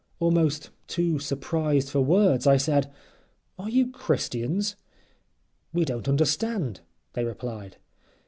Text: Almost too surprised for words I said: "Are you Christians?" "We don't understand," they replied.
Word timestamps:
Almost 0.19 0.71
too 0.87 1.19
surprised 1.19 1.91
for 1.91 2.01
words 2.01 2.47
I 2.47 2.57
said: 2.57 2.91
"Are 3.59 3.69
you 3.69 3.91
Christians?" 3.91 4.75
"We 5.73 5.85
don't 5.85 6.09
understand," 6.09 6.81
they 7.13 7.23
replied. 7.23 7.77